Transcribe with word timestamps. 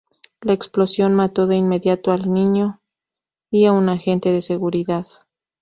La 0.41 0.53
explosión 0.53 1.13
mató 1.13 1.45
de 1.45 1.55
inmediato 1.57 2.11
a 2.11 2.15
un 2.15 2.33
niño 2.33 2.81
y 3.51 3.65
a 3.65 3.71
un 3.71 3.87
agente 3.87 4.31
de 4.31 4.41
seguridad. 4.41 5.05